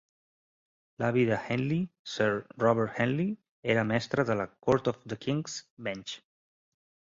L'avi 1.01 1.25
de 1.31 1.37
Henley, 1.41 1.77
Sir 2.13 2.29
Robert 2.65 2.97
Henley, 3.03 3.29
era 3.75 3.85
mestre 3.93 4.27
de 4.33 4.39
la 4.41 4.49
Court 4.69 4.87
of 4.95 5.05
the 5.05 5.17
King's 5.29 5.61
Bench. 5.91 6.19